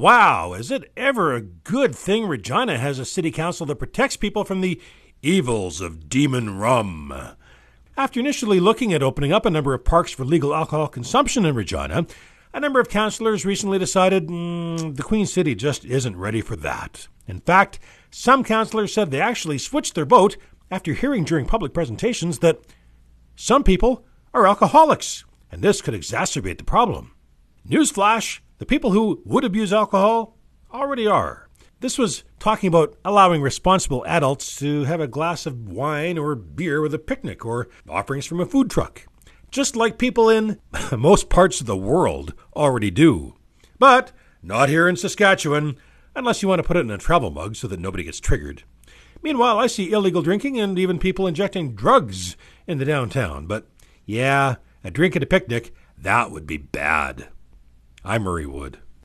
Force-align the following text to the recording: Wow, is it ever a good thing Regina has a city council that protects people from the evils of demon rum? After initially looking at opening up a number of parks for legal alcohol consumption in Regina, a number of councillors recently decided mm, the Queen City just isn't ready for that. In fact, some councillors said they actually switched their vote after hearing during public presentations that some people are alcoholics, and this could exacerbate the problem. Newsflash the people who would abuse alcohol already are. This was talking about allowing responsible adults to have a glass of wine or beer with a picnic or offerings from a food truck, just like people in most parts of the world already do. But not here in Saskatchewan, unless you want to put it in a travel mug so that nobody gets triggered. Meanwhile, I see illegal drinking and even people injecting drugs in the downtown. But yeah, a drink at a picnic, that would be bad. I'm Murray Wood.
Wow, 0.00 0.54
is 0.54 0.70
it 0.70 0.90
ever 0.96 1.34
a 1.34 1.42
good 1.42 1.94
thing 1.94 2.26
Regina 2.26 2.78
has 2.78 2.98
a 2.98 3.04
city 3.04 3.30
council 3.30 3.66
that 3.66 3.76
protects 3.76 4.16
people 4.16 4.44
from 4.44 4.62
the 4.62 4.80
evils 5.20 5.82
of 5.82 6.08
demon 6.08 6.56
rum? 6.56 7.12
After 7.98 8.18
initially 8.18 8.60
looking 8.60 8.94
at 8.94 9.02
opening 9.02 9.30
up 9.30 9.44
a 9.44 9.50
number 9.50 9.74
of 9.74 9.84
parks 9.84 10.10
for 10.10 10.24
legal 10.24 10.54
alcohol 10.54 10.88
consumption 10.88 11.44
in 11.44 11.54
Regina, 11.54 12.06
a 12.54 12.60
number 12.60 12.80
of 12.80 12.88
councillors 12.88 13.44
recently 13.44 13.78
decided 13.78 14.28
mm, 14.28 14.96
the 14.96 15.02
Queen 15.02 15.26
City 15.26 15.54
just 15.54 15.84
isn't 15.84 16.16
ready 16.16 16.40
for 16.40 16.56
that. 16.56 17.06
In 17.26 17.40
fact, 17.40 17.78
some 18.10 18.42
councillors 18.42 18.94
said 18.94 19.10
they 19.10 19.20
actually 19.20 19.58
switched 19.58 19.94
their 19.94 20.06
vote 20.06 20.38
after 20.70 20.94
hearing 20.94 21.24
during 21.24 21.44
public 21.44 21.74
presentations 21.74 22.38
that 22.38 22.62
some 23.36 23.62
people 23.62 24.06
are 24.32 24.46
alcoholics, 24.46 25.26
and 25.52 25.60
this 25.60 25.82
could 25.82 25.92
exacerbate 25.92 26.56
the 26.56 26.64
problem. 26.64 27.12
Newsflash 27.68 28.40
the 28.60 28.66
people 28.66 28.92
who 28.92 29.22
would 29.24 29.42
abuse 29.42 29.72
alcohol 29.72 30.36
already 30.70 31.06
are. 31.06 31.48
This 31.80 31.96
was 31.96 32.24
talking 32.38 32.68
about 32.68 32.94
allowing 33.06 33.40
responsible 33.40 34.04
adults 34.06 34.54
to 34.56 34.84
have 34.84 35.00
a 35.00 35.08
glass 35.08 35.46
of 35.46 35.66
wine 35.66 36.18
or 36.18 36.34
beer 36.34 36.82
with 36.82 36.92
a 36.92 36.98
picnic 36.98 37.44
or 37.44 37.68
offerings 37.88 38.26
from 38.26 38.38
a 38.38 38.44
food 38.44 38.68
truck, 38.68 39.06
just 39.50 39.76
like 39.76 39.96
people 39.96 40.28
in 40.28 40.60
most 40.96 41.30
parts 41.30 41.62
of 41.62 41.66
the 41.66 41.76
world 41.76 42.34
already 42.54 42.90
do. 42.90 43.34
But 43.78 44.12
not 44.42 44.68
here 44.68 44.86
in 44.86 44.96
Saskatchewan, 44.96 45.78
unless 46.14 46.42
you 46.42 46.48
want 46.48 46.58
to 46.58 46.68
put 46.68 46.76
it 46.76 46.80
in 46.80 46.90
a 46.90 46.98
travel 46.98 47.30
mug 47.30 47.56
so 47.56 47.66
that 47.66 47.80
nobody 47.80 48.04
gets 48.04 48.20
triggered. 48.20 48.64
Meanwhile, 49.22 49.58
I 49.58 49.68
see 49.68 49.90
illegal 49.90 50.20
drinking 50.20 50.60
and 50.60 50.78
even 50.78 50.98
people 50.98 51.26
injecting 51.26 51.74
drugs 51.74 52.36
in 52.66 52.76
the 52.76 52.84
downtown. 52.84 53.46
But 53.46 53.66
yeah, 54.04 54.56
a 54.84 54.90
drink 54.90 55.16
at 55.16 55.22
a 55.22 55.26
picnic, 55.26 55.74
that 55.96 56.30
would 56.30 56.46
be 56.46 56.58
bad. 56.58 57.28
I'm 58.02 58.22
Murray 58.22 58.46
Wood. 58.46 58.78